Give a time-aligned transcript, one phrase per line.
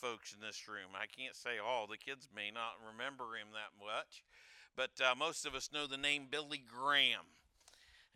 [0.00, 0.96] folks in this room.
[0.96, 1.86] I can't say all.
[1.86, 4.24] The kids may not remember him that much,
[4.74, 7.26] but uh, most of us know the name Billy Graham.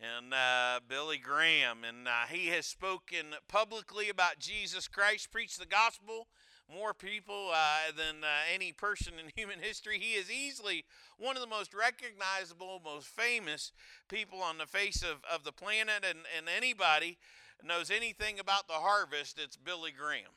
[0.01, 5.67] And uh, Billy Graham, and uh, he has spoken publicly about Jesus Christ, preached the
[5.67, 6.27] gospel
[6.73, 9.99] more people uh, than uh, any person in human history.
[9.99, 10.85] He is easily
[11.17, 13.71] one of the most recognizable, most famous
[14.09, 17.19] people on the face of, of the planet, and, and anybody
[17.63, 20.33] knows anything about the harvest, it's Billy Graham.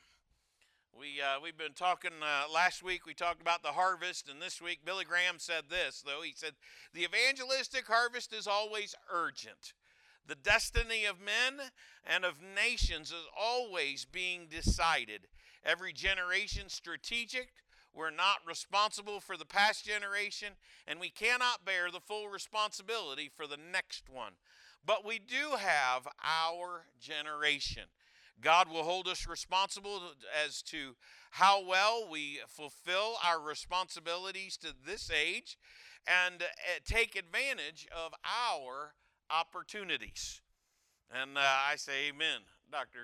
[0.97, 4.61] We, uh, we've been talking uh, last week, we talked about the harvest, and this
[4.61, 6.21] week Billy Graham said this, though.
[6.21, 6.53] He said,
[6.93, 9.73] The evangelistic harvest is always urgent.
[10.27, 11.69] The destiny of men
[12.05, 15.27] and of nations is always being decided.
[15.65, 17.49] Every generation strategic.
[17.93, 20.49] We're not responsible for the past generation,
[20.87, 24.33] and we cannot bear the full responsibility for the next one.
[24.85, 27.83] But we do have our generation.
[28.41, 30.01] God will hold us responsible
[30.45, 30.95] as to
[31.31, 35.57] how well we fulfill our responsibilities to this age
[36.07, 36.45] and uh,
[36.85, 38.93] take advantage of our
[39.29, 40.41] opportunities.
[41.11, 42.41] And uh, I say amen,
[42.71, 42.99] Dr.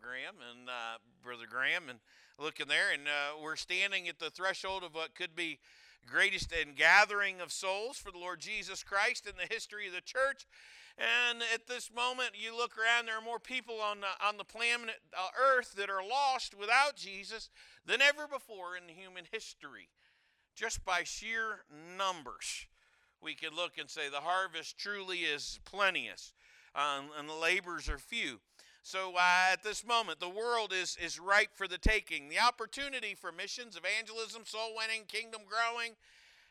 [0.00, 1.98] Graham and uh, Brother Graham, and
[2.38, 5.58] looking there, and uh, we're standing at the threshold of what could be
[6.06, 10.00] greatest and gathering of souls for the Lord Jesus Christ in the history of the
[10.00, 10.46] church.
[10.98, 14.44] And at this moment, you look around, there are more people on the, on the
[14.44, 17.50] planet uh, Earth that are lost without Jesus
[17.84, 19.90] than ever before in human history,
[20.54, 21.64] just by sheer
[21.98, 22.66] numbers.
[23.20, 26.32] We can look and say the harvest truly is plenteous,
[26.74, 28.40] um, and the labors are few.
[28.82, 32.28] So uh, at this moment, the world is, is ripe for the taking.
[32.28, 35.96] The opportunity for missions, evangelism, soul winning, kingdom growing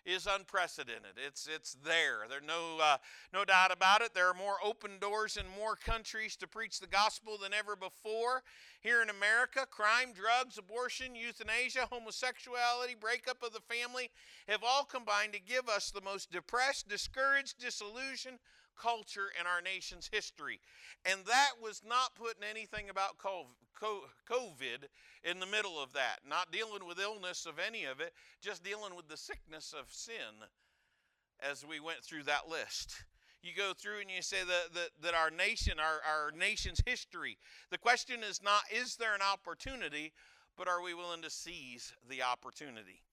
[0.06, 1.18] is unprecedented.
[1.18, 2.26] It's it's there.
[2.30, 2.98] There's no uh,
[3.34, 4.14] no doubt about it.
[4.14, 8.44] There are more open doors in more countries to preach the gospel than ever before.
[8.82, 14.12] Here in America, crime, drugs, abortion, euthanasia, homosexuality, breakup of the family
[14.48, 18.38] have all combined to give us the most depressed, discouraged, disillusioned,
[18.76, 20.60] culture in our nation's history.
[21.06, 24.88] And that was not putting anything about COVID
[25.24, 28.96] in the middle of that, not dealing with illness of any of it, just dealing
[28.96, 30.46] with the sickness of sin
[31.40, 33.04] as we went through that list.
[33.42, 37.38] You go through and you say that, that, that our nation, our, our nation's history,
[37.70, 40.14] the question is not, is there an opportunity,
[40.58, 43.05] but are we willing to seize the opportunity?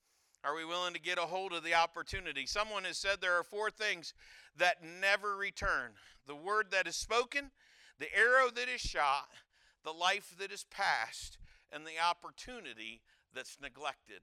[0.45, 2.47] Are we willing to get a hold of the opportunity?
[2.47, 4.13] Someone has said there are four things
[4.57, 5.93] that never return
[6.27, 7.51] the word that is spoken,
[7.99, 9.29] the arrow that is shot,
[9.85, 11.39] the life that is passed,
[11.73, 13.03] and the opportunity
[13.35, 14.23] that's neglected.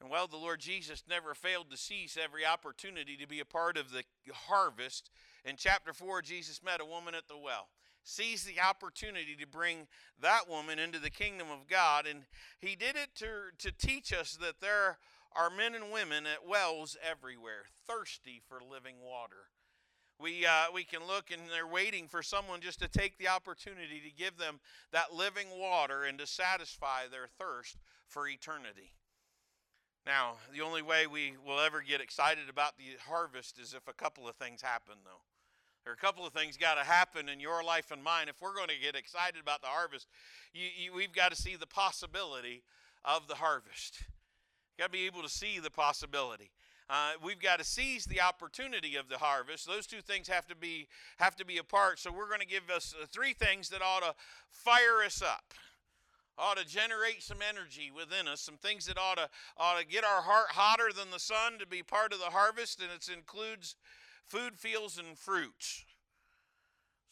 [0.00, 3.76] And well, the Lord Jesus never failed to seize every opportunity to be a part
[3.76, 5.10] of the harvest.
[5.44, 7.68] In chapter 4, Jesus met a woman at the well
[8.06, 9.88] sees the opportunity to bring
[10.22, 12.06] that woman into the kingdom of God.
[12.06, 12.22] And
[12.60, 13.26] he did it to,
[13.58, 14.98] to teach us that there
[15.34, 19.50] are men and women at wells everywhere, thirsty for living water.
[20.20, 24.00] We, uh, we can look and they're waiting for someone just to take the opportunity
[24.00, 24.60] to give them
[24.92, 28.92] that living water and to satisfy their thirst for eternity.
[30.06, 33.92] Now, the only way we will ever get excited about the harvest is if a
[33.92, 35.22] couple of things happen, though.
[35.86, 38.26] There are a couple of things got to happen in your life and mine.
[38.28, 40.08] If we're going to get excited about the harvest,
[40.52, 42.64] you, you, we've got to see the possibility
[43.04, 44.02] of the harvest.
[44.80, 46.50] Got to be able to see the possibility.
[46.90, 49.64] Uh, we've got to seize the opportunity of the harvest.
[49.64, 50.88] Those two things have to be
[51.18, 52.00] have to be apart.
[52.00, 54.12] So we're going to give us uh, three things that ought to
[54.50, 55.54] fire us up,
[56.36, 58.40] ought to generate some energy within us.
[58.40, 61.66] Some things that ought to ought to get our heart hotter than the sun to
[61.66, 63.76] be part of the harvest, and it includes
[64.28, 65.84] food, fields, and fruits.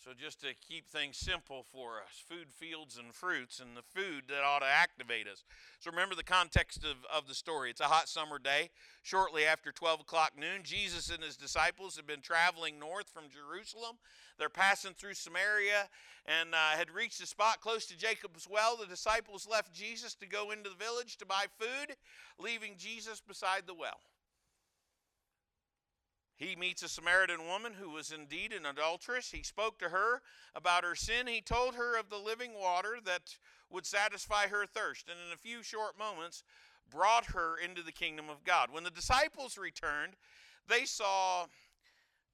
[0.04, 4.24] So, just to keep things simple for us food, fields, and fruits, and the food
[4.28, 5.44] that ought to activate us.
[5.80, 7.70] So, remember the context of, of the story.
[7.70, 8.68] It's a hot summer day.
[9.02, 13.96] Shortly after 12 o'clock noon, Jesus and his disciples had been traveling north from Jerusalem.
[14.38, 15.88] They're passing through Samaria
[16.26, 18.76] and uh, had reached a spot close to Jacob's well.
[18.76, 21.96] The disciples left Jesus to go into the village to buy food,
[22.38, 24.00] leaving Jesus beside the well.
[26.44, 29.30] He meets a Samaritan woman who was indeed an adulteress.
[29.30, 30.20] He spoke to her
[30.54, 31.26] about her sin.
[31.26, 33.38] He told her of the living water that
[33.70, 36.44] would satisfy her thirst, and in a few short moments
[36.90, 38.68] brought her into the kingdom of God.
[38.70, 40.16] When the disciples returned,
[40.68, 41.46] they saw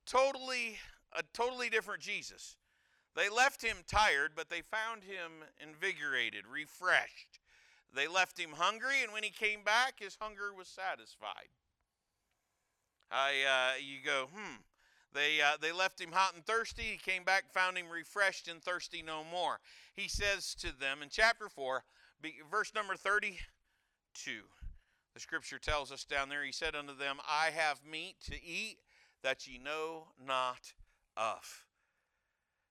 [0.07, 0.79] totally
[1.12, 2.57] a totally different Jesus.
[3.15, 7.39] They left him tired, but they found him invigorated, refreshed.
[7.95, 11.49] They left him hungry, and when he came back, his hunger was satisfied.
[13.11, 14.57] I, uh, you go, hmm.
[15.12, 16.83] They, uh, they left him hot and thirsty.
[16.83, 19.59] He came back, found him refreshed and thirsty no more.
[19.95, 21.83] He says to them in chapter 4,
[22.51, 24.31] verse number 32.
[25.15, 28.79] The scripture tells us down there, he said unto them, I have meat to eat
[29.23, 30.73] that ye know not
[31.17, 31.65] of.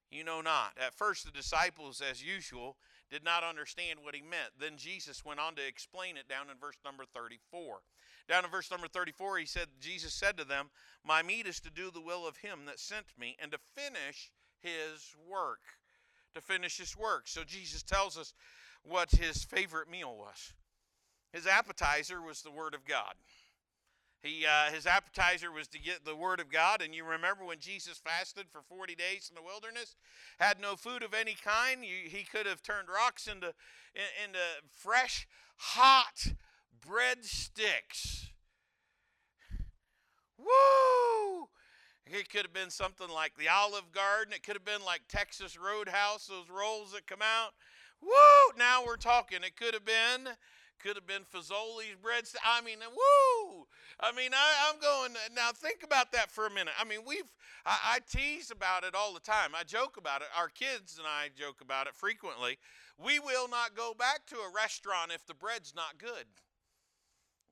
[0.09, 0.71] You know not.
[0.83, 2.77] At first, the disciples, as usual,
[3.11, 4.53] did not understand what he meant.
[4.59, 7.79] Then Jesus went on to explain it down in verse number 34.
[8.29, 10.69] Down in verse number 34, he said, Jesus said to them,
[11.03, 14.31] My meat is to do the will of him that sent me and to finish
[14.61, 15.61] his work.
[16.35, 17.27] To finish his work.
[17.27, 18.35] So Jesus tells us
[18.83, 20.53] what his favorite meal was.
[21.33, 23.15] His appetizer was the Word of God.
[24.21, 26.83] He, uh, his appetizer was to get the Word of God.
[26.83, 29.95] And you remember when Jesus fasted for 40 days in the wilderness,
[30.39, 33.53] had no food of any kind, you, he could have turned rocks into,
[34.23, 34.39] into
[34.69, 36.33] fresh, hot
[36.81, 38.27] breadsticks.
[40.37, 41.49] Woo!
[42.05, 44.33] It could have been something like the Olive Garden.
[44.33, 47.51] It could have been like Texas Roadhouse, those rolls that come out.
[48.01, 48.57] Woo!
[48.57, 49.39] Now we're talking.
[49.43, 50.33] It could have been
[50.79, 52.23] could have been Fazoli's bread.
[52.43, 53.67] I mean, woo!
[53.99, 55.51] I mean, I, am going now.
[55.53, 56.73] Think about that for a minute.
[56.79, 57.29] I mean, we've
[57.65, 59.51] I, I tease about it all the time.
[59.53, 60.29] I joke about it.
[60.37, 62.57] Our kids and I joke about it frequently.
[62.97, 66.25] We will not go back to a restaurant if the bread's not good.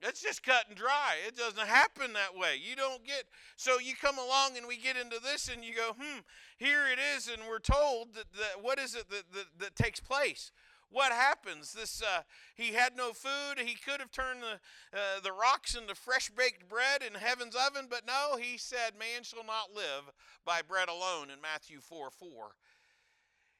[0.01, 1.15] It's just cut and dry.
[1.25, 2.59] It doesn't happen that way.
[2.61, 3.23] You don't get,
[3.55, 6.19] so you come along and we get into this and you go, hmm,
[6.57, 9.99] here it is, and we're told that, that what is it that, that, that takes
[9.99, 10.51] place?
[10.89, 11.73] what happens?
[11.73, 12.21] This uh,
[12.55, 13.59] he had no food.
[13.59, 17.87] He could have turned the uh, the rocks into fresh baked bread in heaven's oven,
[17.89, 18.37] but no.
[18.37, 20.11] He said, "Man shall not live
[20.45, 22.55] by bread alone." In Matthew four four,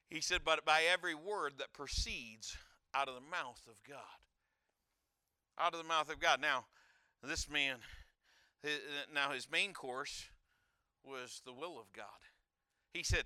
[0.09, 2.55] he said, "But by every word that proceeds
[2.93, 4.26] out of the mouth of God."
[5.59, 6.39] Out of the mouth of God.
[6.41, 6.65] Now,
[7.23, 7.77] this man,
[8.61, 8.79] his,
[9.13, 10.25] now his main course
[11.03, 12.05] was the will of God.
[12.93, 13.23] He said,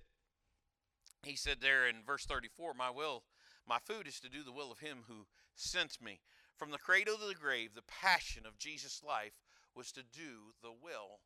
[1.24, 3.24] he said there in verse 34, My will
[3.68, 6.19] my food is to do the will of him who sent me.
[6.57, 9.39] From the cradle to the grave, the passion of Jesus' life
[9.75, 11.22] was to do the will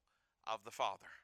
[0.45, 1.23] of the Father.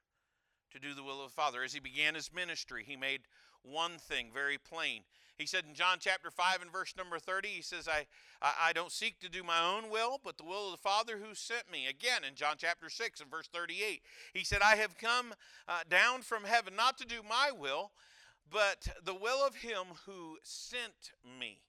[0.72, 1.64] To do the will of the Father.
[1.64, 3.22] As he began his ministry, he made
[3.64, 5.02] one thing very plain.
[5.38, 8.06] He said in John chapter 5 and verse number 30, he says, I,
[8.42, 11.34] I, don't seek to do my own will, but the will of the Father who
[11.34, 11.88] sent me.
[11.88, 14.02] Again, in John chapter 6 and verse 38,
[14.34, 15.34] he said, I have come
[15.68, 17.92] uh, down from heaven not to do my will,
[18.52, 21.62] but the will of him who sent me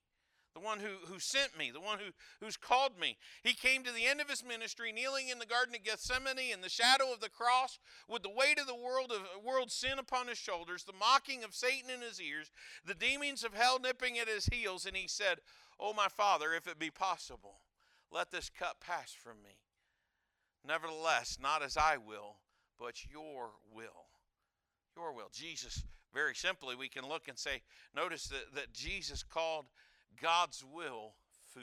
[0.55, 3.17] the one who, who sent me, the one who, who's called me.
[3.43, 6.61] He came to the end of his ministry, kneeling in the Garden of Gethsemane in
[6.61, 7.79] the shadow of the cross,
[8.09, 11.55] with the weight of the world of world's sin upon his shoulders, the mocking of
[11.55, 12.51] Satan in his ears,
[12.85, 15.39] the demons of hell nipping at his heels, and he said,
[15.81, 17.61] Oh my Father, if it be possible,
[18.11, 19.57] let this cup pass from me.
[20.67, 22.37] Nevertheless, not as I will,
[22.79, 24.07] but your will.
[24.97, 25.31] Your will.
[25.33, 25.83] Jesus
[26.13, 27.63] very simply, we can look and say,
[27.97, 29.65] notice that, that Jesus called
[30.21, 31.15] God's will
[31.55, 31.63] food.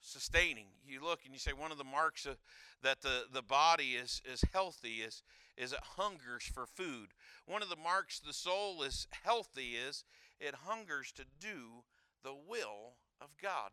[0.00, 0.66] Sustaining.
[0.86, 2.36] You look and you say one of the marks of,
[2.82, 5.22] that the, the body is, is healthy is,
[5.56, 7.08] is it hungers for food.
[7.46, 10.04] One of the marks the soul is healthy is
[10.40, 11.84] it hungers to do
[12.24, 13.70] the will of God,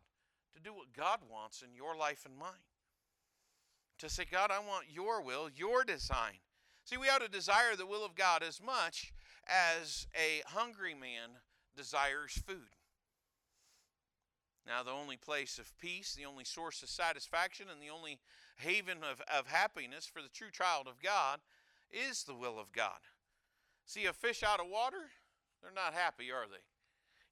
[0.54, 2.66] to do what God wants in your life and mine.
[3.98, 6.38] To say, God, I want your will, your design.
[6.84, 9.12] See, we ought to desire the will of God as much
[9.46, 11.30] as a hungry man
[11.76, 12.76] desires food.
[14.66, 18.18] Now, the only place of peace, the only source of satisfaction, and the only
[18.56, 21.40] haven of, of happiness for the true child of God
[21.90, 23.00] is the will of God.
[23.86, 25.10] See a fish out of water?
[25.62, 26.62] They're not happy, are they?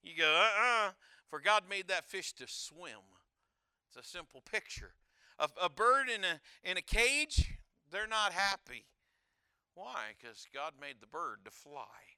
[0.02, 0.90] You go, uh uh-uh, uh,
[1.28, 3.04] for God made that fish to swim.
[3.88, 4.92] It's a simple picture.
[5.38, 7.58] A, a bird in a, in a cage,
[7.90, 8.86] they're not happy.
[9.74, 10.14] Why?
[10.18, 12.16] Because God made the bird to fly.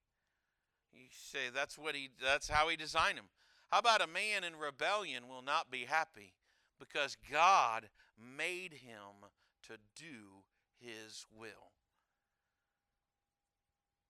[0.92, 3.26] You say that's what he that's how he designed him.
[3.70, 6.34] How about a man in rebellion will not be happy
[6.78, 9.28] because God made him
[9.68, 10.42] to do
[10.80, 11.72] his will.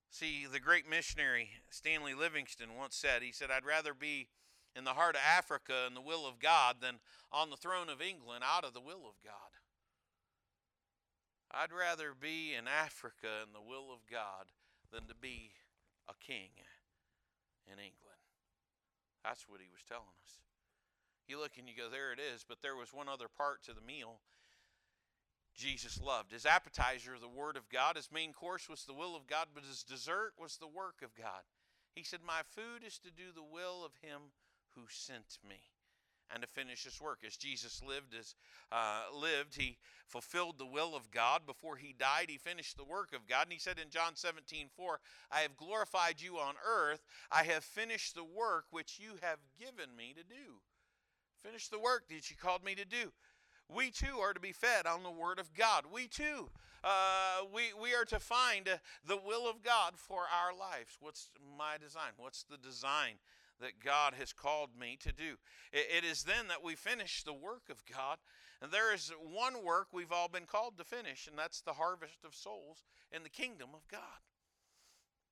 [0.09, 4.29] See, the great missionary Stanley Livingstone once said, he said, I'd rather be
[4.75, 6.97] in the heart of Africa in the will of God than
[7.33, 9.50] on the throne of England out of the will of God.
[11.52, 14.47] I'd rather be in Africa in the will of God
[14.93, 15.50] than to be
[16.09, 16.50] a king
[17.67, 18.10] in England.
[19.24, 20.40] That's what he was telling us.
[21.28, 23.72] You look and you go, there it is, but there was one other part to
[23.72, 24.20] the meal
[25.54, 26.32] Jesus loved.
[26.32, 29.64] His appetizer, the Word of God, his main course was the will of God, but
[29.64, 31.42] his dessert was the work of God.
[31.94, 34.32] He said, My food is to do the will of him
[34.74, 35.60] who sent me
[36.32, 37.18] and to finish his work.
[37.26, 38.34] As Jesus lived, as
[38.72, 41.42] uh, lived, he fulfilled the will of God.
[41.46, 43.44] Before he died, he finished the work of God.
[43.44, 47.04] And he said in John 17, 4, I have glorified you on earth.
[47.30, 50.60] I have finished the work which you have given me to do.
[51.42, 53.12] Finish the work that you called me to do.
[53.68, 55.84] We too are to be fed on the Word of God.
[55.92, 56.50] We too,
[56.82, 60.96] uh, we, we are to find uh, the will of God for our lives.
[61.00, 62.12] What's my design?
[62.16, 63.14] What's the design
[63.61, 65.37] that God has called me to do.
[65.73, 68.19] It, is then that we finish the work of God.
[68.61, 72.25] And there is one work we've all been called to finish, and that's the harvest
[72.25, 74.21] of souls in the kingdom of God.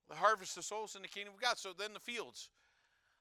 [0.08, 1.58] The harvest of souls in the kingdom of God.
[1.58, 2.48] So then the fields.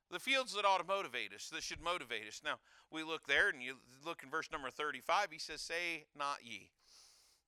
[0.09, 2.41] The fields that ought to motivate us, that should motivate us.
[2.43, 2.59] Now,
[2.89, 6.69] we look there, and you look in verse number 35, he says, Say not ye.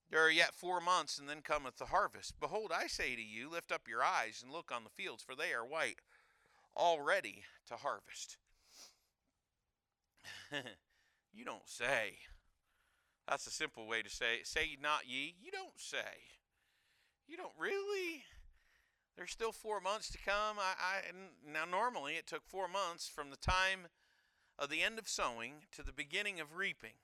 [0.09, 2.39] There are yet four months, and then cometh the harvest.
[2.39, 5.35] Behold, I say to you, lift up your eyes and look on the fields, for
[5.35, 6.01] they are white
[6.75, 8.37] all ready to harvest.
[11.33, 12.17] you don't say.
[13.27, 15.35] That's a simple way to say say not ye.
[15.41, 16.37] You don't say.
[17.27, 18.23] You don't really.
[19.15, 20.57] There's still four months to come.
[20.57, 21.01] I, I
[21.45, 23.87] now normally it took four months from the time
[24.57, 26.97] of the end of sowing to the beginning of reaping.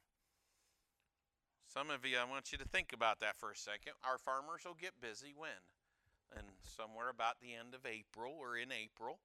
[1.68, 3.94] Some of you, I want you to think about that for a second.
[4.04, 5.68] Our farmers will get busy when?
[6.36, 9.20] And somewhere about the end of April or in April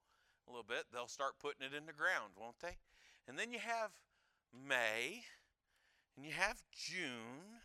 [0.50, 2.74] a little bit, they'll start putting it in the ground, won't they?
[3.28, 3.94] And then you have
[4.50, 5.22] May,
[6.16, 7.62] and you have June,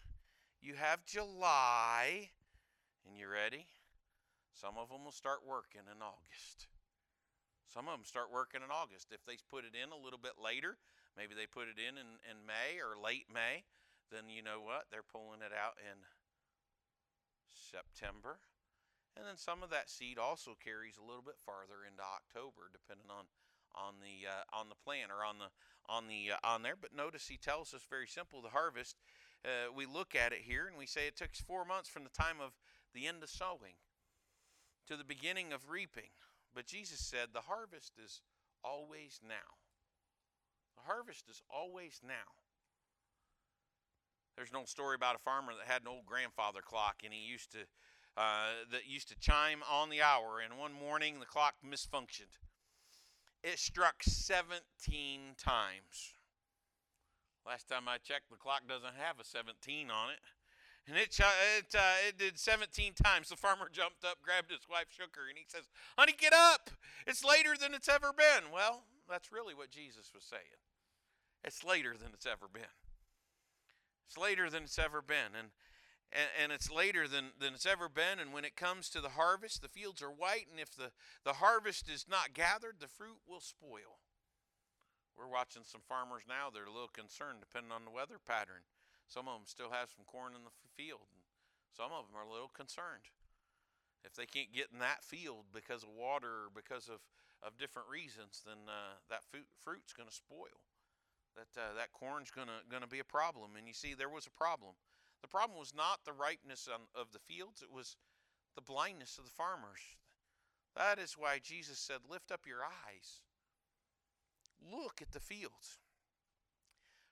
[0.62, 2.30] you have July,
[3.06, 3.66] and you ready?
[4.54, 6.70] Some of them will start working in August.
[7.74, 9.12] Some of them start working in August.
[9.12, 10.78] If they put it in a little bit later,
[11.18, 13.66] maybe they put it in, in in May or late May,
[14.14, 14.88] then you know what?
[14.88, 16.06] They're pulling it out in
[17.50, 18.40] September.
[19.16, 23.10] And then some of that seed also carries a little bit farther into October, depending
[23.10, 23.26] on
[23.76, 25.52] on the uh, on the plant or on the
[25.88, 26.76] on the uh, on there.
[26.80, 28.98] But notice he tells us very simple: the harvest.
[29.44, 32.10] Uh, we look at it here and we say it took four months from the
[32.10, 32.54] time of
[32.96, 33.78] the end of sowing
[34.88, 36.10] to the beginning of reaping.
[36.54, 38.22] But Jesus said the harvest is
[38.64, 39.62] always now.
[40.76, 42.34] The harvest is always now.
[44.36, 47.20] There's an old story about a farmer that had an old grandfather clock, and he
[47.20, 47.60] used to
[48.18, 52.40] uh, that used to chime on the hour, and one morning the clock misfunctioned.
[53.44, 54.62] It struck 17
[55.38, 56.16] times.
[57.46, 60.20] Last time I checked, the clock doesn't have a 17 on it.
[60.88, 63.30] And it, it, uh, it did 17 times.
[63.30, 66.70] The farmer jumped up, grabbed his wife, shook her, and he says, Honey, get up.
[67.08, 68.52] It's later than it's ever been.
[68.54, 70.62] Well, that's really what Jesus was saying.
[71.44, 72.74] It's later than it's ever been.
[74.08, 75.34] It's later than it's ever been.
[75.38, 75.50] And
[76.12, 78.20] and, and it's later than, than it's ever been.
[78.20, 80.92] And when it comes to the harvest, the fields are white, and if the,
[81.24, 84.00] the harvest is not gathered, the fruit will spoil.
[85.18, 88.68] We're watching some farmers now, they're a little concerned depending on the weather pattern.
[89.08, 91.24] Some of them still have some corn in the field, and
[91.72, 93.14] some of them are a little concerned.
[94.04, 97.02] If they can't get in that field because of water or because of,
[97.42, 100.62] of different reasons, then uh, that fruit, fruit's going to spoil.
[101.34, 103.58] That, uh, that corn's going to be a problem.
[103.58, 104.78] And you see, there was a problem.
[105.22, 107.98] The problem was not the ripeness of the fields, it was
[108.56, 109.80] the blindness of the farmers.
[110.76, 113.22] That is why Jesus said, Lift up your eyes.
[114.72, 115.80] Look at the fields.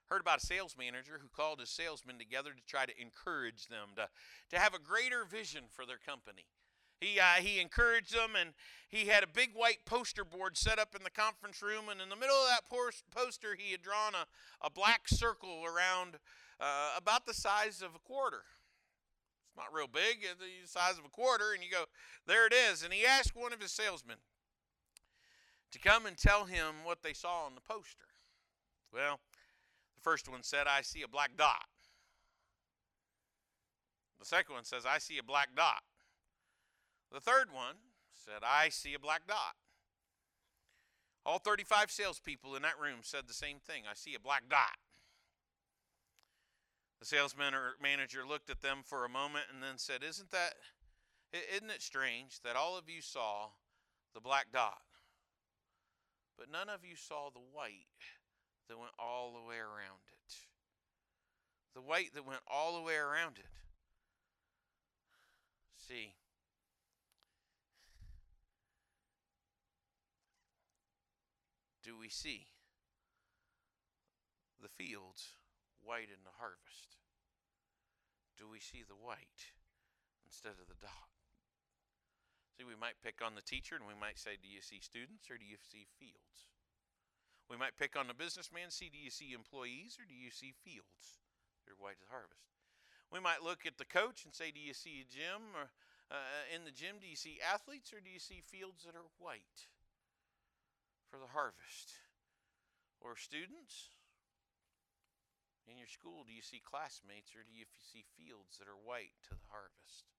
[0.06, 3.90] Heard about a sales manager who called his salesmen together to try to encourage them
[3.96, 4.08] to,
[4.50, 6.44] to have a greater vision for their company.
[7.00, 8.50] He, uh, he encouraged them, and
[8.88, 11.88] he had a big white poster board set up in the conference room.
[11.90, 12.68] And in the middle of that
[13.10, 14.26] poster, he had drawn a,
[14.64, 16.18] a black circle around
[16.60, 18.42] uh, about the size of a quarter.
[19.48, 21.84] It's not real big, it's the size of a quarter, and you go,
[22.26, 22.82] there it is.
[22.82, 24.16] And he asked one of his salesmen
[25.70, 28.06] to come and tell him what they saw on the poster.
[28.92, 29.20] Well,
[29.94, 31.66] the first one said, I see a black dot.
[34.20, 35.82] The second one says, I see a black dot.
[37.12, 37.76] The third one
[38.12, 39.56] said, I see a black dot.
[41.26, 44.78] All 35 salespeople in that room said the same thing I see a black dot.
[47.04, 50.54] The salesman or manager looked at them for a moment and then said, Isn't that,
[51.54, 53.48] isn't it strange that all of you saw
[54.14, 54.80] the black dot,
[56.38, 57.84] but none of you saw the white
[58.70, 60.34] that went all the way around it?
[61.74, 63.52] The white that went all the way around it.
[65.76, 66.14] See,
[71.82, 72.46] do we see
[74.62, 75.34] the fields
[75.84, 76.98] white in the harvest?
[78.34, 79.54] Do we see the white
[80.26, 81.12] instead of the dot?
[82.56, 85.30] See, we might pick on the teacher and we might say, Do you see students
[85.30, 86.50] or do you see fields?
[87.50, 90.56] We might pick on the businessman, see do you see employees or do you see
[90.64, 91.20] fields
[91.60, 92.56] that are white as harvest?
[93.12, 95.68] We might look at the coach and say, do you see a gym or
[96.10, 99.08] uh, in the gym, do you see athletes or do you see fields that are
[99.18, 99.68] white
[101.10, 101.96] for the harvest?
[103.00, 103.92] Or students?
[105.64, 109.16] In your school, do you see classmates or do you see fields that are white
[109.28, 110.12] to the harvest?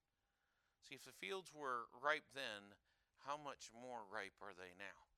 [0.82, 2.74] See, if the fields were ripe then,
[3.26, 5.10] how much more ripe are they now?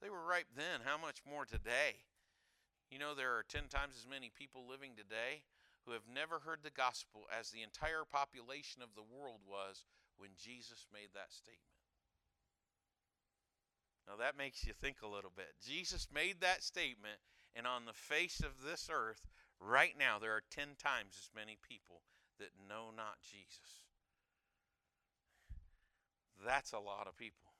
[0.00, 2.04] They were ripe then, how much more today?
[2.92, 5.44] You know, there are 10 times as many people living today
[5.84, 9.84] who have never heard the gospel as the entire population of the world was
[10.16, 11.74] when Jesus made that statement.
[14.08, 15.56] Now that makes you think a little bit.
[15.64, 17.20] Jesus made that statement,
[17.54, 19.26] and on the face of this earth,
[19.60, 22.02] right now, there are 10 times as many people
[22.38, 23.86] that know not Jesus.
[26.44, 27.54] That's a lot of people.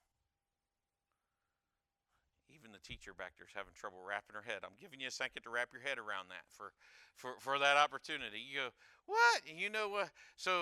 [2.53, 4.63] Even the teacher back there is having trouble wrapping her head.
[4.63, 6.71] I'm giving you a second to wrap your head around that for,
[7.17, 8.39] for, for that opportunity.
[8.39, 8.69] You go,
[9.07, 9.43] what?
[9.47, 10.13] You know what?
[10.13, 10.53] Uh, so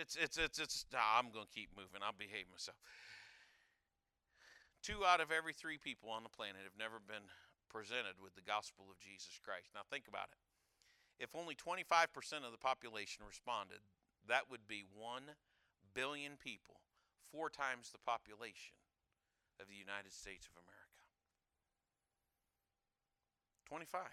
[0.00, 0.84] it's it's it's it's.
[0.92, 2.02] Nah, I'm going to keep moving.
[2.02, 2.76] I'll behave myself.
[4.82, 7.26] Two out of every three people on the planet have never been
[7.68, 9.70] presented with the gospel of Jesus Christ.
[9.76, 10.40] Now think about it.
[11.20, 11.84] If only 25%
[12.46, 13.82] of the population responded,
[14.26, 15.34] that would be 1
[15.94, 16.80] billion people,
[17.32, 18.78] four times the population
[19.58, 21.02] of the United States of America.
[23.66, 24.08] 25%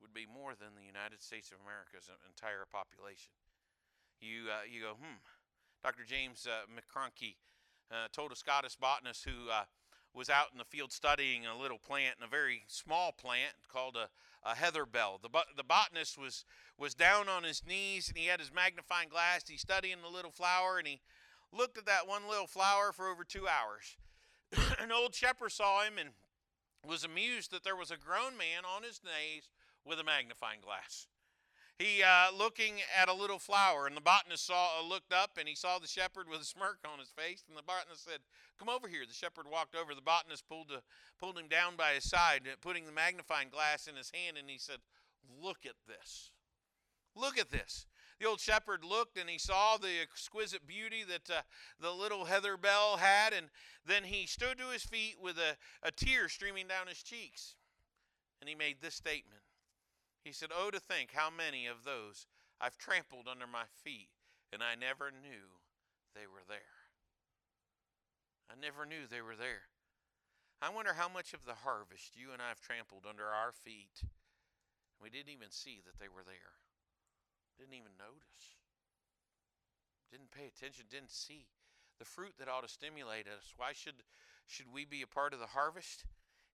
[0.00, 3.32] would be more than the United States of America's entire population.
[4.20, 5.18] You, uh, you go, hmm.
[5.82, 6.04] Dr.
[6.04, 9.64] James uh, uh, told a Scottish botanist who uh,
[10.16, 13.96] was out in the field studying a little plant, and a very small plant called
[13.96, 14.08] a,
[14.48, 15.20] a heather bell.
[15.22, 16.44] The, the botanist was,
[16.78, 19.42] was down on his knees and he had his magnifying glass.
[19.46, 21.00] He's studying the little flower and he
[21.52, 23.96] looked at that one little flower for over two hours.
[24.80, 26.10] An old shepherd saw him and
[26.88, 29.50] was amused that there was a grown man on his knees
[29.84, 31.08] with a magnifying glass.
[31.78, 35.46] He uh, looking at a little flower, and the botanist saw uh, looked up and
[35.46, 37.44] he saw the shepherd with a smirk on his face.
[37.48, 38.20] And the botanist said,
[38.58, 39.94] "Come over here." The shepherd walked over.
[39.94, 40.80] The botanist pulled the,
[41.20, 44.48] pulled him down by his side, uh, putting the magnifying glass in his hand, and
[44.48, 44.78] he said,
[45.42, 46.30] "Look at this.
[47.14, 47.86] Look at this."
[48.18, 51.42] The old shepherd looked and he saw the exquisite beauty that uh,
[51.78, 53.48] the little heather bell had, and
[53.84, 57.56] then he stood to his feet with a, a tear streaming down his cheeks.
[58.40, 59.42] And he made this statement
[60.26, 62.26] He said, Oh, to think how many of those
[62.60, 64.10] I've trampled under my feet,
[64.50, 65.62] and I never knew
[66.18, 66.90] they were there.
[68.50, 69.70] I never knew they were there.
[70.58, 74.02] I wonder how much of the harvest you and I have trampled under our feet.
[74.98, 76.58] We didn't even see that they were there.
[77.54, 78.58] Didn't even notice.
[80.10, 81.46] Didn't pay attention, didn't see
[82.02, 83.54] the fruit that ought to stimulate us.
[83.54, 84.02] Why should
[84.50, 86.02] should we be a part of the harvest?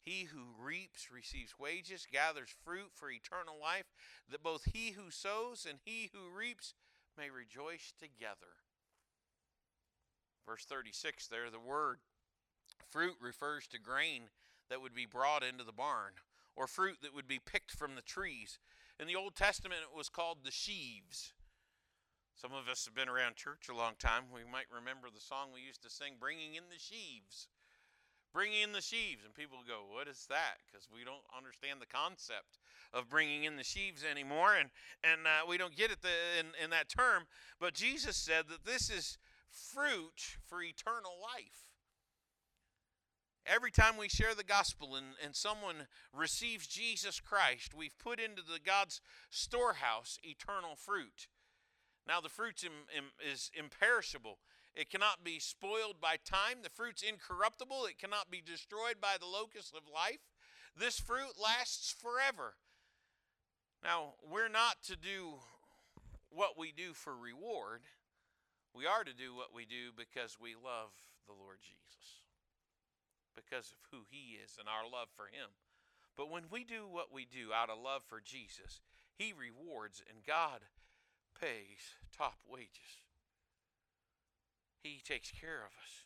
[0.05, 3.87] He who reaps receives wages, gathers fruit for eternal life,
[4.29, 6.75] that both he who sows and he who reaps
[7.17, 8.59] may rejoice together.
[10.47, 11.99] Verse 36 there, the word
[12.91, 14.23] fruit refers to grain
[14.69, 16.13] that would be brought into the barn,
[16.57, 18.59] or fruit that would be picked from the trees.
[18.99, 21.33] In the Old Testament, it was called the sheaves.
[22.35, 24.25] Some of us have been around church a long time.
[24.35, 27.49] We might remember the song we used to sing, Bringing in the Sheaves.
[28.33, 29.25] Bringing in the sheaves.
[29.25, 30.59] And people go, What is that?
[30.67, 32.59] Because we don't understand the concept
[32.93, 34.55] of bringing in the sheaves anymore.
[34.59, 34.71] And,
[35.05, 37.25] and uh, we don't get it the, in, in that term.
[37.61, 39.19] But Jesus said that this is
[39.51, 41.69] fruit for eternal life.
[43.45, 48.41] Every time we share the gospel and, and someone receives Jesus Christ, we've put into
[48.41, 51.27] the God's storehouse eternal fruit.
[52.07, 52.65] Now, the fruit
[53.33, 54.39] is imperishable.
[54.75, 56.63] It cannot be spoiled by time.
[56.63, 57.85] The fruit's incorruptible.
[57.87, 60.25] It cannot be destroyed by the locust of life.
[60.79, 62.55] This fruit lasts forever.
[63.85, 65.35] Now, we're not to do
[66.31, 67.83] what we do for reward.
[68.75, 72.23] We are to do what we do because we love the Lord Jesus
[73.35, 75.53] because of who He is and our love for Him.
[76.17, 78.81] But when we do what we do out of love for Jesus,
[79.17, 80.61] He rewards and God
[81.39, 83.02] pays top wages.
[84.83, 86.05] He takes care of us.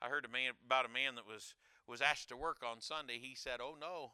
[0.00, 1.54] I heard a man about a man that was
[1.86, 3.18] was asked to work on Sunday.
[3.18, 4.12] He said, "Oh no,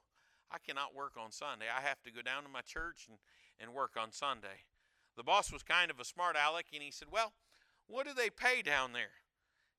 [0.50, 1.66] I cannot work on Sunday.
[1.68, 3.18] I have to go down to my church and
[3.58, 4.64] and work on Sunday."
[5.16, 7.34] The boss was kind of a smart aleck, and he said, "Well,
[7.86, 9.24] what do they pay down there?"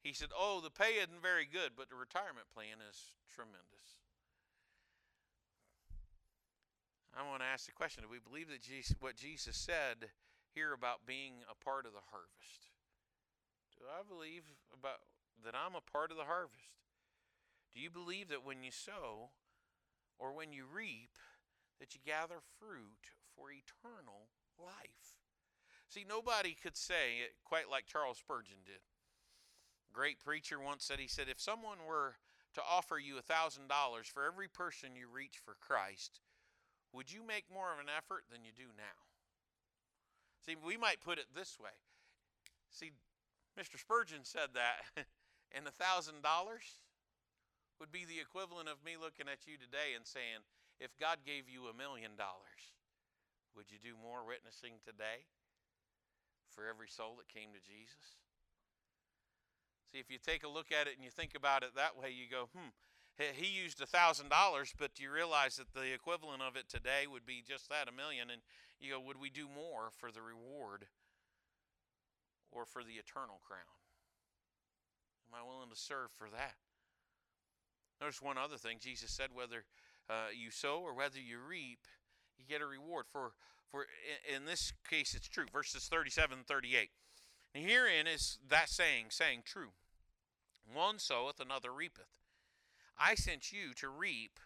[0.05, 4.05] He said, Oh, the pay isn't very good, but the retirement plan is tremendous.
[7.17, 10.13] I want to ask the question Do we believe that Jesus, what Jesus said
[10.53, 12.69] here about being a part of the harvest?
[13.89, 14.43] I believe
[14.73, 15.01] about
[15.43, 16.73] that I'm a part of the harvest?
[17.73, 19.31] Do you believe that when you sow
[20.17, 21.19] or when you reap,
[21.79, 25.19] that you gather fruit for eternal life?
[25.89, 28.81] See, nobody could say it quite like Charles Spurgeon did.
[29.93, 32.15] Great preacher once said, he said, if someone were
[32.53, 33.67] to offer you a $1,000
[34.05, 36.19] for every person you reach for Christ,
[36.91, 39.03] would you make more of an effort than you do now?
[40.45, 41.75] See, we might put it this way.
[42.69, 42.91] See,
[43.55, 43.79] Mr.
[43.79, 44.83] Spurgeon said that,
[45.55, 46.11] and a $1,000
[47.79, 50.43] would be the equivalent of me looking at you today and saying,
[50.79, 52.75] if God gave you a million dollars,
[53.55, 55.23] would you do more witnessing today
[56.51, 58.19] for every soul that came to Jesus?
[59.91, 62.11] See, if you take a look at it and you think about it that way,
[62.11, 62.75] you go, hmm,
[63.15, 67.25] he used a thousand dollars, but you realize that the equivalent of it today would
[67.25, 68.29] be just that, a million.
[68.29, 68.41] And
[68.79, 70.87] you go, would we do more for the reward
[72.51, 73.79] or for the eternal crown?
[75.27, 76.55] Am I willing to serve for that?
[77.99, 78.77] Notice one other thing.
[78.79, 79.63] Jesus said, whether
[80.09, 81.79] uh, you sow or whether you reap,
[82.37, 83.05] you get a reward.
[83.11, 83.31] For,
[83.71, 83.85] for
[84.33, 85.45] in this case, it's true.
[85.51, 86.89] Verses 37 and 38.
[87.53, 89.69] And herein is that saying, saying true.
[90.71, 92.19] One soweth, another reapeth.
[92.99, 94.39] I sent you to reap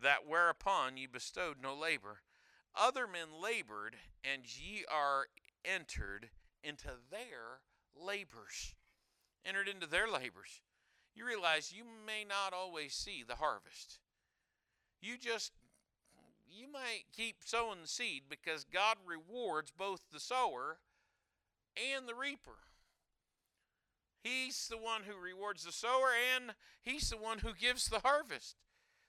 [0.00, 2.20] that whereupon ye bestowed no labor.
[2.74, 5.26] Other men labored, and ye are
[5.64, 6.30] entered
[6.62, 7.60] into their
[7.94, 8.74] labors.
[9.44, 10.60] Entered into their labors
[11.18, 13.98] you realize you may not always see the harvest.
[15.00, 15.52] You just,
[16.48, 20.78] you might keep sowing the seed because God rewards both the sower
[21.76, 22.58] and the reaper.
[24.22, 28.56] He's the one who rewards the sower and he's the one who gives the harvest.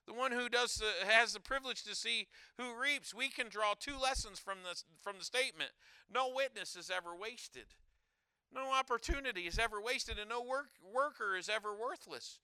[0.10, 2.26] The one who does the, has the privilege to see
[2.58, 3.14] who reaps.
[3.14, 5.70] We can draw two lessons from the, from the statement.
[6.12, 7.66] No witness is ever wasted.
[8.52, 12.40] No opportunity is ever wasted, and no work, worker is ever worthless.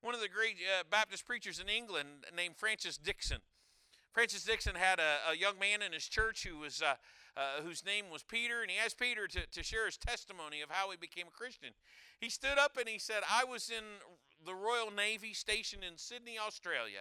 [0.00, 3.38] One of the great uh, Baptist preachers in England named Francis Dixon.
[4.12, 6.94] Francis Dixon had a, a young man in his church who was, uh,
[7.36, 10.70] uh, whose name was Peter, and he asked Peter to, to share his testimony of
[10.70, 11.70] how he became a Christian.
[12.20, 13.82] He stood up and he said, I was in
[14.46, 17.00] the Royal Navy stationed in Sydney, Australia.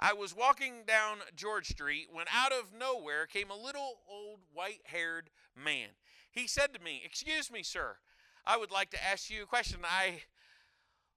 [0.00, 4.80] I was walking down George Street when out of nowhere came a little old white
[4.84, 5.90] haired man.
[6.30, 7.96] He said to me, Excuse me, sir,
[8.44, 9.78] I would like to ask you a question.
[9.84, 10.22] I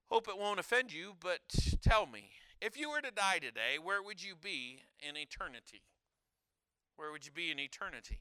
[0.10, 1.40] hope it won't offend you, but
[1.82, 2.30] tell me,
[2.62, 5.82] if you were to die today, where would you be in eternity?
[6.96, 8.20] Where would you be in eternity?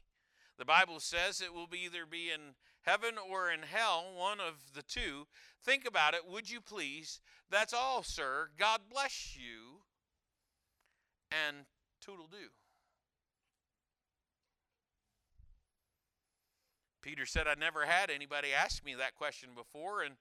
[0.58, 4.74] The Bible says it will be either be in heaven or in hell, one of
[4.74, 5.26] the two.
[5.64, 7.20] Think about it, would you please?
[7.50, 8.50] That's all, sir.
[8.58, 9.82] God bless you.
[11.30, 11.66] And
[12.00, 12.50] toodle doo.
[17.02, 20.02] Peter said, I never had anybody ask me that question before.
[20.02, 20.14] And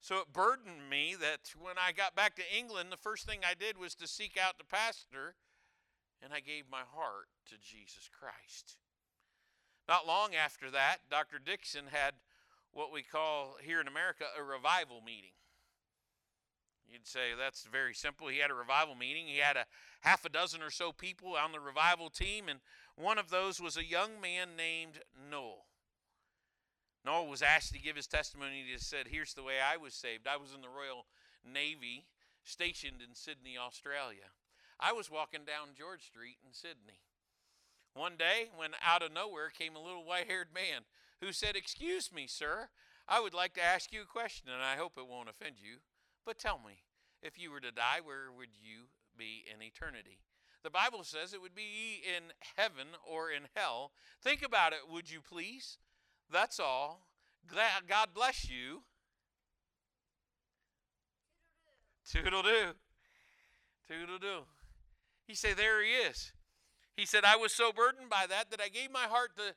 [0.00, 3.54] so it burdened me that when I got back to England, the first thing I
[3.54, 5.34] did was to seek out the pastor
[6.22, 8.76] and I gave my heart to Jesus Christ.
[9.88, 11.38] Not long after that, Dr.
[11.38, 12.14] Dixon had
[12.72, 15.32] what we call here in America a revival meeting.
[16.90, 18.28] You'd say that's very simple.
[18.28, 19.26] He had a revival meeting.
[19.26, 19.66] He had a
[20.00, 22.60] half a dozen or so people on the revival team, and
[22.96, 25.66] one of those was a young man named Noel.
[27.04, 28.64] Noel was asked to give his testimony.
[28.70, 30.28] He said, Here's the way I was saved.
[30.28, 31.06] I was in the Royal
[31.44, 32.04] Navy,
[32.44, 34.30] stationed in Sydney, Australia.
[34.78, 37.00] I was walking down George Street in Sydney.
[37.94, 40.82] One day, when out of nowhere came a little white haired man
[41.20, 42.68] who said, Excuse me, sir,
[43.08, 45.78] I would like to ask you a question, and I hope it won't offend you.
[46.24, 46.82] But tell me,
[47.22, 48.84] if you were to die, where would you
[49.16, 50.20] be in eternity?
[50.62, 53.90] The Bible says it would be in heaven or in hell.
[54.22, 55.78] Think about it, would you please?
[56.30, 57.06] That's all.
[57.88, 58.82] God bless you.
[62.08, 62.72] Toodle doo.
[63.88, 64.42] Toodle doo.
[65.26, 66.32] He said, There he is.
[66.96, 69.54] He said, I was so burdened by that that I gave my heart to,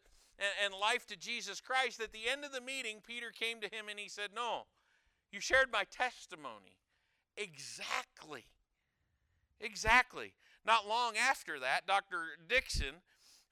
[0.63, 2.02] and, life to Jesus Christ.
[2.02, 4.63] At the end of the meeting, Peter came to him and he said, No,
[5.32, 6.78] you shared my testimony.
[7.38, 8.45] Exactly.
[9.60, 10.34] Exactly.
[10.65, 12.38] Not long after that, Dr.
[12.48, 12.95] Dixon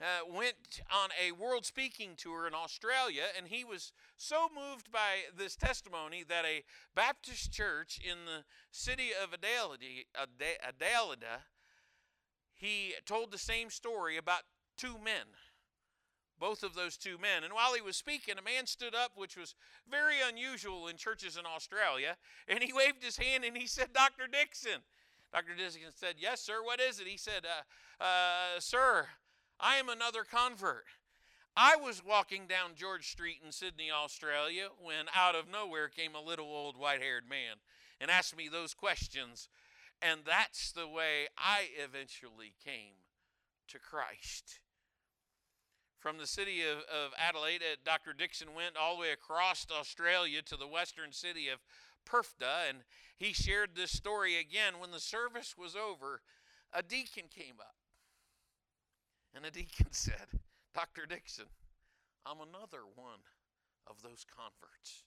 [0.02, 5.24] uh, went on a world speaking tour in Australia, and he was so moved by
[5.38, 6.64] this testimony that a
[6.96, 10.06] Baptist church in the city of Adelaide,
[12.64, 14.44] he told the same story about
[14.78, 15.36] two men.
[16.40, 17.44] Both of those two men.
[17.44, 19.56] And while he was speaking, a man stood up, which was
[19.90, 24.28] very unusual in churches in Australia, and he waved his hand and he said, Dr.
[24.32, 24.82] Dixon.
[25.32, 25.56] Dr.
[25.56, 27.08] Dixon said, Yes, sir, what is it?
[27.08, 29.08] He said, uh, uh, Sir,
[29.60, 30.86] I am another convert.
[31.56, 36.22] I was walking down George Street in Sydney, Australia, when out of nowhere came a
[36.22, 37.58] little old white haired man.
[38.02, 39.50] and asked me those questions.
[40.04, 43.00] And that's the way I eventually came
[43.70, 44.60] to Christ.
[45.98, 48.12] From the city of, of Adelaide, uh, Dr.
[48.12, 51.60] Dixon went all the way across Australia to the western city of
[52.04, 52.80] Perth, and
[53.16, 54.74] he shared this story again.
[54.80, 56.20] When the service was over,
[56.74, 57.76] a deacon came up.
[59.34, 60.42] And a deacon said,
[60.76, 61.06] Dr.
[61.06, 61.46] Dixon,
[62.26, 63.24] I'm another one
[63.88, 65.04] of those converts.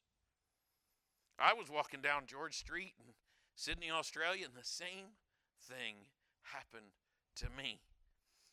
[1.39, 3.13] I was walking down George Street in
[3.57, 5.17] Sydney, Australia, and the same
[5.61, 5.97] thing
[6.43, 6.93] happened
[7.37, 7.81] to me.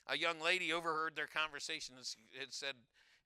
[0.08, 2.76] A young lady overheard their conversation and said,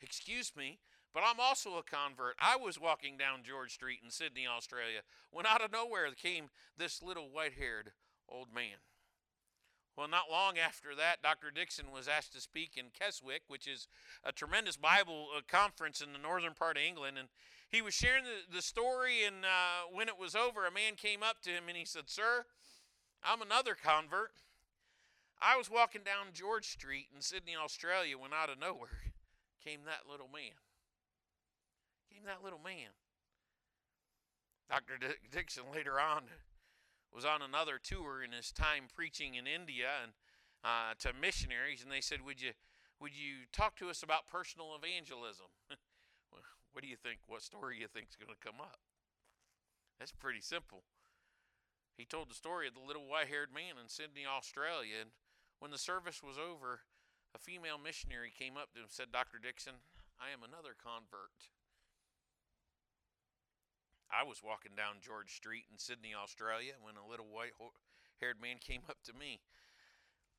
[0.01, 0.79] Excuse me,
[1.13, 2.35] but I'm also a convert.
[2.39, 7.01] I was walking down George Street in Sydney, Australia, when out of nowhere came this
[7.01, 7.91] little white haired
[8.29, 8.77] old man.
[9.97, 11.49] Well, not long after that, Dr.
[11.49, 13.87] Dixon was asked to speak in Keswick, which is
[14.23, 17.17] a tremendous Bible uh, conference in the northern part of England.
[17.17, 17.29] And
[17.69, 21.21] he was sharing the, the story, and uh, when it was over, a man came
[21.21, 22.45] up to him and he said, Sir,
[23.23, 24.31] I'm another convert.
[25.41, 29.13] I was walking down George Street in Sydney, Australia, when out of nowhere
[29.63, 30.55] came that little man.
[32.11, 32.95] Came that little man.
[34.69, 34.97] Dr.
[35.31, 36.23] Dixon later on
[37.13, 40.11] was on another tour in his time preaching in India and
[40.63, 42.51] uh, to missionaries, and they said, "Would you,
[42.99, 45.47] would you talk to us about personal evangelism?"
[46.77, 47.17] what do you think?
[47.25, 48.77] What story do you think is going to come up?
[49.97, 50.85] That's pretty simple.
[51.97, 55.09] He told the story of the little white-haired man in Sydney, Australia, and
[55.57, 56.85] when the service was over,
[57.33, 59.39] a female missionary came up to him and said, "Dr.
[59.41, 59.81] Dixon,
[60.21, 61.49] I am another convert."
[64.13, 67.57] I was walking down George Street in Sydney, Australia, when a little white
[68.21, 69.41] haired man came up to me.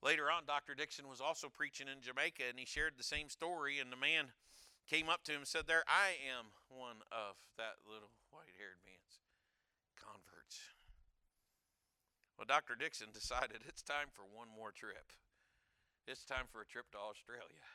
[0.00, 0.76] Later on, Dr.
[0.76, 3.80] Dixon was also preaching in Jamaica, and he shared the same story.
[3.80, 4.30] And the man
[4.88, 8.80] came up to him and said, There, I am one of that little white haired
[8.88, 9.20] man's
[10.00, 10.72] converts.
[12.36, 12.74] Well, Dr.
[12.74, 15.12] Dixon decided it's time for one more trip.
[16.06, 17.68] It's time for a trip to Australia.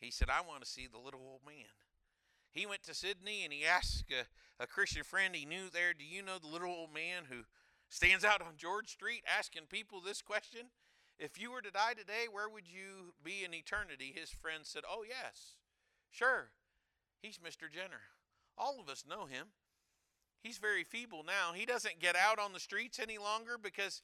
[0.00, 1.72] He said, I want to see the little old man.
[2.52, 4.26] He went to Sydney and he asked a,
[4.62, 7.44] a Christian friend he knew there, Do you know the little old man who
[7.88, 10.68] stands out on George Street asking people this question?
[11.18, 14.14] If you were to die today, where would you be in eternity?
[14.14, 15.56] His friend said, Oh, yes,
[16.10, 16.50] sure.
[17.20, 17.70] He's Mr.
[17.70, 18.14] Jenner.
[18.56, 19.48] All of us know him.
[20.40, 21.52] He's very feeble now.
[21.52, 24.02] He doesn't get out on the streets any longer because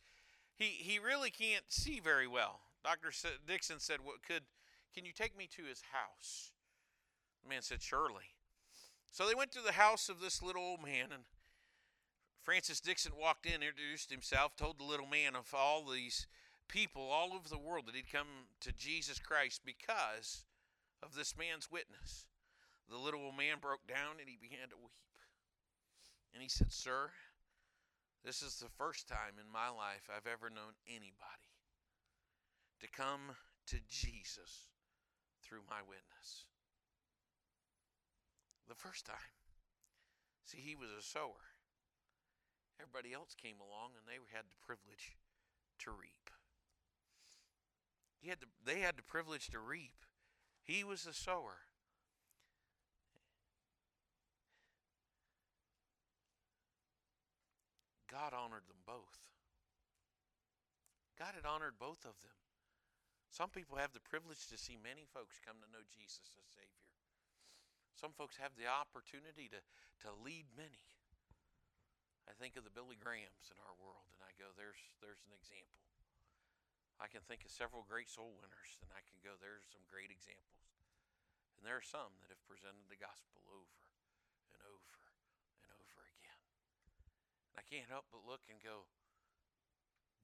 [0.57, 2.61] he, he really can't see very well.
[2.83, 3.11] Dr.
[3.47, 4.43] Dixon said, what could,
[4.95, 6.51] Can you take me to his house?
[7.43, 8.35] The man said, Surely.
[9.11, 11.23] So they went to the house of this little old man, and
[12.43, 16.27] Francis Dixon walked in, introduced himself, told the little man of all these
[16.69, 20.45] people all over the world that he'd come to Jesus Christ because
[21.03, 22.27] of this man's witness.
[22.89, 24.93] The little old man broke down and he began to weep.
[26.33, 27.11] And he said, Sir,
[28.25, 31.53] this is the first time in my life I've ever known anybody
[32.81, 33.37] to come
[33.69, 34.69] to Jesus
[35.43, 36.49] through my witness
[38.69, 39.33] the first time.
[40.45, 41.53] See, he was a sower.
[42.81, 45.17] Everybody else came along and they had the privilege
[45.85, 46.31] to reap.
[48.25, 50.09] He had the, they had the privilege to reap.
[50.65, 51.69] He was the sower.
[58.09, 59.21] God honored them both.
[61.21, 62.33] God had honored both of them.
[63.29, 66.89] Some people have the privilege to see many folks come to know Jesus as Savior.
[67.93, 69.61] Some folks have the opportunity to,
[70.09, 70.89] to lead many.
[72.25, 75.37] I think of the Billy Grahams in our world, and I go, there's, there's an
[75.37, 75.94] example.
[77.05, 80.09] I can think of several great soul winners, and I can go, there's some great
[80.09, 80.73] examples.
[81.61, 83.93] And there are some that have presented the gospel over
[84.49, 84.97] and over
[85.61, 86.41] and over again.
[87.53, 88.89] And I can't help but look and go,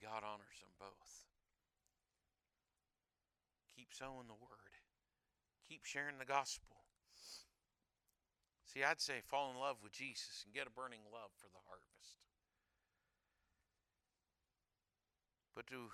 [0.00, 1.28] God honors them both.
[3.76, 4.80] Keep sowing the word,
[5.68, 6.80] keep sharing the gospel.
[8.64, 11.60] See, I'd say fall in love with Jesus and get a burning love for the
[11.68, 12.24] harvest.
[15.52, 15.92] But to,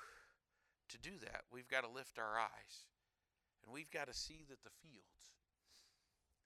[0.91, 2.87] to do that, we've got to lift our eyes
[3.65, 5.35] and we've got to see that the fields,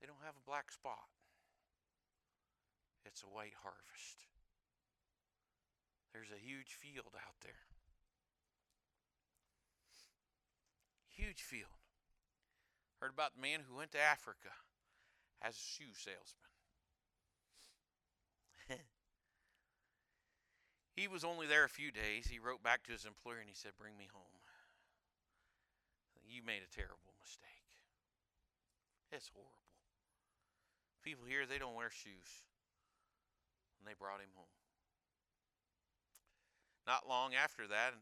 [0.00, 1.12] they don't have a black spot.
[3.04, 4.24] It's a white harvest.
[6.12, 7.64] There's a huge field out there.
[11.08, 11.80] Huge field.
[13.00, 14.52] Heard about the man who went to Africa
[15.42, 16.49] as a shoe salesman.
[21.00, 22.28] He was only there a few days.
[22.28, 24.36] He wrote back to his employer and he said, Bring me home.
[26.28, 27.64] You made a terrible mistake.
[29.10, 29.56] It's horrible.
[31.02, 32.44] People here, they don't wear shoes.
[33.80, 34.52] And they brought him home.
[36.86, 37.96] not long after that,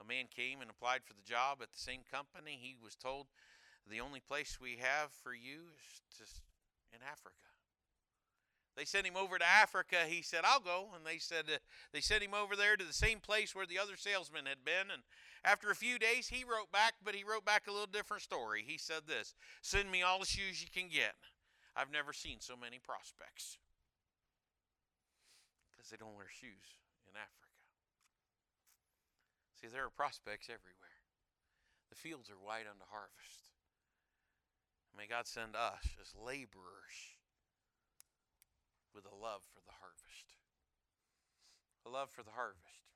[0.00, 2.58] a man came and applied for the job at the same company.
[2.58, 3.28] He was told,
[3.86, 6.40] The only place we have for you is just
[6.90, 7.51] in Africa.
[8.76, 9.96] They sent him over to Africa.
[10.08, 10.88] He said, I'll go.
[10.96, 11.58] And they said, uh,
[11.92, 14.90] They sent him over there to the same place where the other salesman had been.
[14.90, 15.02] And
[15.44, 18.64] after a few days, he wrote back, but he wrote back a little different story.
[18.66, 21.14] He said this Send me all the shoes you can get.
[21.76, 23.58] I've never seen so many prospects
[25.72, 27.52] because they don't wear shoes in Africa.
[29.60, 31.00] See, there are prospects everywhere.
[31.90, 33.52] The fields are white unto harvest.
[34.96, 37.16] May God send us as laborers
[38.94, 40.36] with a love for the harvest.
[41.84, 42.86] A love for the harvest.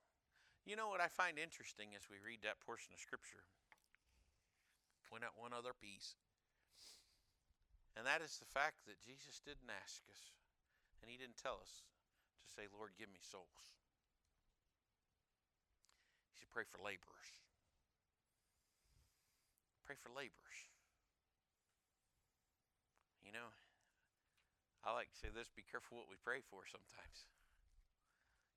[0.64, 3.44] You know what I find interesting as we read that portion of Scripture?
[5.10, 6.18] Point out one other piece.
[7.96, 10.36] And that is the fact that Jesus didn't ask us,
[11.00, 11.86] and He didn't tell us
[12.44, 13.72] to say, Lord, give me souls.
[16.28, 17.30] He said, pray for laborers.
[19.88, 20.60] Pray for laborers.
[23.24, 23.48] You know,
[24.86, 27.26] I like to say this be careful what we pray for sometimes.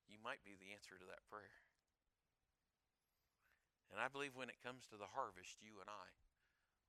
[0.06, 1.66] You might be the answer to that prayer.
[3.90, 6.08] And I believe when it comes to the harvest, you and I,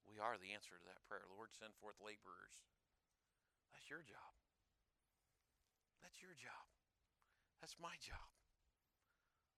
[0.05, 1.25] we are the answer to that prayer.
[1.33, 2.61] Lord, send forth laborers.
[3.73, 4.37] That's your job.
[6.05, 6.69] That's your job.
[7.65, 8.29] That's my job.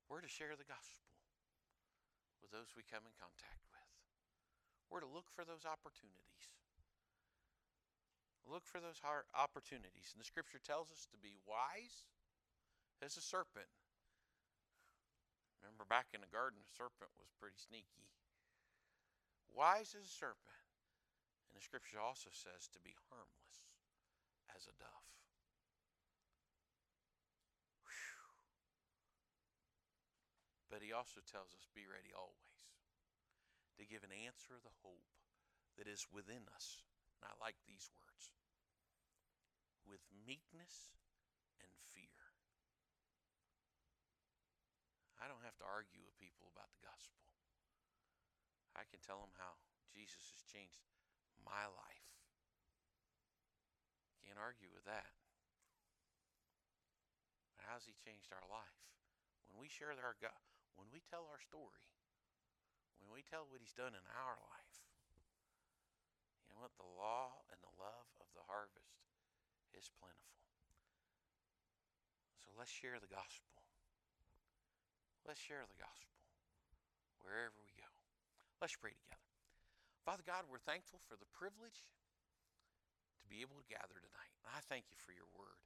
[0.07, 1.11] We're to share the gospel
[2.39, 3.91] with those we come in contact with.
[4.87, 6.62] We're to look for those opportunities.
[8.49, 9.01] Look for those
[9.35, 10.13] opportunities.
[10.13, 12.11] And the scripture tells us to be wise
[13.01, 13.71] as a serpent.
[15.63, 18.13] Remember back in the garden, the serpent was pretty sneaky
[19.55, 20.65] wise as a serpent.
[21.49, 23.57] And the scripture also says to be harmless
[24.57, 25.13] as a dove.
[27.85, 28.33] Whew.
[30.73, 32.73] But he also tells us be ready always
[33.77, 35.13] to give an answer of the hope
[35.77, 36.81] that is within us.
[37.23, 38.35] And I like these words
[39.87, 40.91] with meekness
[41.63, 42.19] and fear.
[45.23, 47.23] I don't have to argue with people about the gospel.
[48.75, 49.55] I can tell them how
[49.95, 50.83] Jesus has changed
[51.47, 52.11] my life.
[54.27, 55.15] Can't argue with that.
[57.55, 58.83] But how's he changed our life?
[59.47, 60.43] When we share our God,
[60.75, 61.87] when we tell our story,
[62.99, 64.82] when we tell what he's done in our life,
[66.53, 66.77] know what?
[66.77, 69.01] The law and the love of the harvest
[69.73, 70.45] is plentiful.
[72.45, 73.53] So let's share the gospel.
[75.25, 76.19] Let's share the gospel
[77.23, 77.89] wherever we go.
[78.61, 79.23] Let's pray together.
[80.03, 81.91] Father God, we're thankful for the privilege
[83.23, 84.35] to be able to gather tonight.
[84.51, 85.63] I thank you for your word.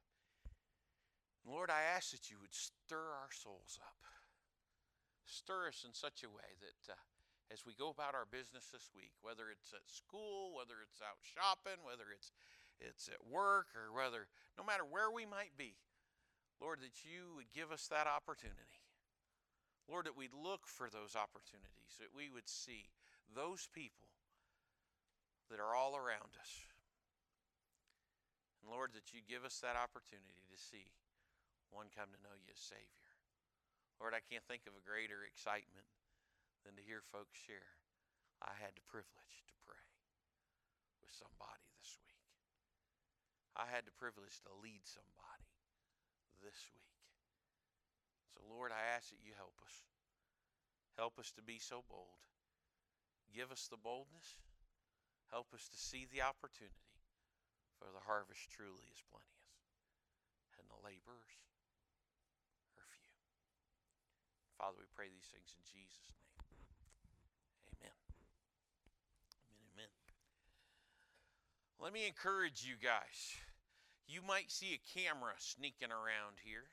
[1.41, 3.97] Lord, I ask that you would stir our souls up.
[5.25, 6.99] Stir us in such a way that uh,
[7.51, 11.19] as we go about our business this week, whether it's at school, whether it's out
[11.23, 12.31] shopping, whether it's
[12.77, 15.73] it's at work, or whether no matter where we might be,
[16.61, 18.77] Lord, that you would give us that opportunity
[19.87, 22.91] Lord, that we'd look for those opportunities, that we would see
[23.31, 24.11] those people
[25.47, 26.51] that are all around us.
[28.59, 30.91] And Lord, that you give us that opportunity to see
[31.71, 33.15] one come to know you as Savior.
[34.03, 35.87] Lord, I can't think of a greater excitement
[36.65, 37.77] than to hear folks share.
[38.39, 39.87] I had the privilege to pray
[41.01, 42.21] with somebody this week.
[43.57, 45.49] I had the privilege to lead somebody
[46.41, 47.01] this week.
[48.33, 49.85] So, Lord, I ask that you help us.
[50.93, 52.21] Help us to be so bold.
[53.33, 54.37] Give us the boldness.
[55.29, 56.95] Help us to see the opportunity,
[57.75, 59.59] for the harvest truly is plenteous,
[60.55, 61.35] and the laborers
[62.79, 63.11] are few.
[64.55, 66.31] Father, we pray these things in Jesus' name.
[67.75, 67.99] Amen.
[69.75, 69.91] Amen.
[69.91, 69.91] Amen.
[71.79, 73.37] Let me encourage you guys.
[74.07, 76.65] You might see a camera sneaking around here.